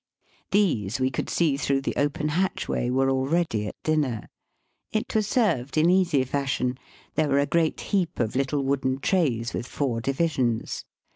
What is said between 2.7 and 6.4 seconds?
were already at dinner. It was served in easy